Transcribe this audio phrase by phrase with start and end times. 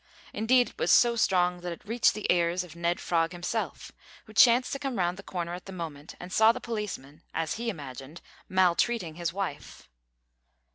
[0.33, 3.91] Indeed it was so strong that it reached the ears of Ned Frog himself,
[4.25, 7.57] who chanced to come round the corner at the moment and saw the policeman, as
[7.57, 8.19] he imagined,
[8.49, 9.87] maltreating his wife.